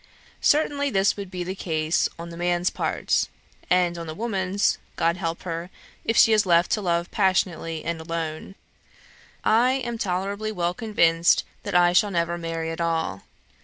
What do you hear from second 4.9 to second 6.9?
God help her, if she is left to